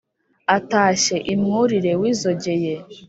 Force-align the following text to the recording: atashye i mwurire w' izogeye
atashye 0.57 1.15
i 1.33 1.35
mwurire 1.39 1.91
w' 2.01 2.07
izogeye 2.11 2.73